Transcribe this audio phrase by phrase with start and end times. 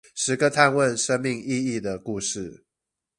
[0.15, 2.63] 十個探問生命意義的故事